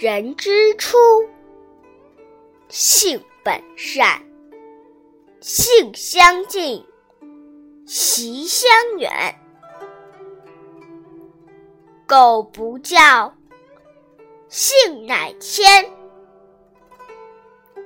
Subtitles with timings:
[0.00, 0.96] 人之初，
[2.70, 4.22] 性本善，
[5.42, 6.82] 性相近，
[7.84, 9.10] 习相远。
[12.06, 13.34] 苟不教，
[14.48, 15.92] 性乃迁。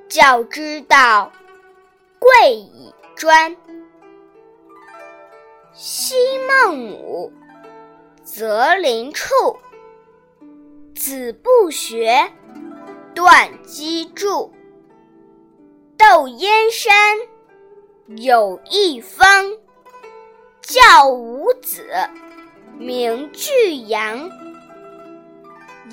[0.09, 1.33] 教之道，
[2.21, 3.57] 贵以专。
[5.73, 6.15] 昔
[6.47, 7.33] 孟母，
[8.23, 9.35] 择邻处。
[10.95, 12.33] 子不学，
[13.15, 14.53] 断机杼。
[15.99, 17.19] 窦燕山，
[18.17, 19.53] 有义方。
[20.63, 21.85] 教五子，
[22.79, 24.31] 名俱扬。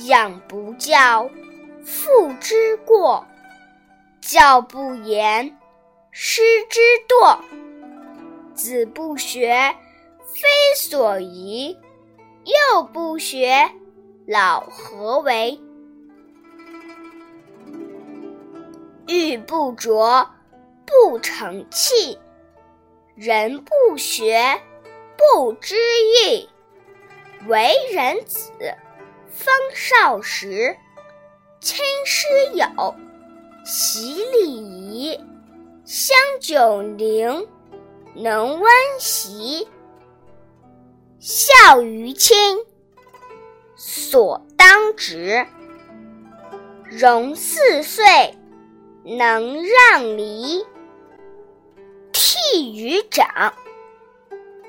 [0.05, 1.29] 养不教，
[1.83, 3.25] 父之过；
[4.21, 5.57] 教不严，
[6.11, 7.37] 师之惰。
[8.53, 9.75] 子不学，
[10.25, 11.75] 非所宜；
[12.45, 13.69] 幼不学，
[14.31, 15.59] 老何为？
[19.05, 20.25] 玉不琢，
[20.85, 22.17] 不成器；
[23.13, 24.61] 人不学，
[25.17, 26.47] 不知义。
[27.45, 28.53] 为人子，
[29.27, 30.77] 方少时，
[31.59, 32.95] 亲师友，
[33.65, 35.19] 习礼仪，
[35.83, 37.49] 香九龄，
[38.15, 39.67] 能温席。
[41.19, 42.37] 孝于亲，
[43.83, 45.47] 所当执；
[46.83, 48.05] 融四岁，
[49.03, 50.63] 能让梨。
[52.13, 53.55] 悌于长，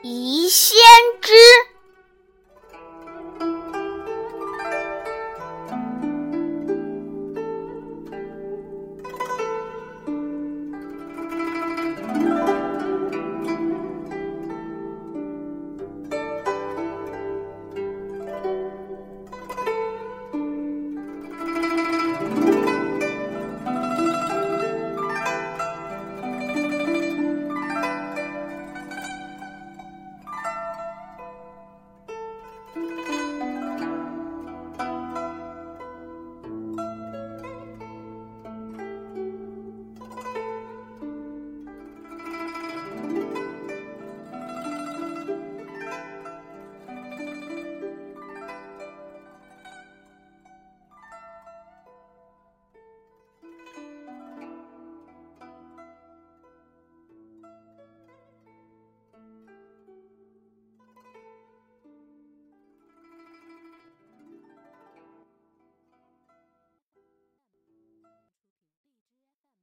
[0.03, 0.79] 宜先
[1.21, 1.35] 知。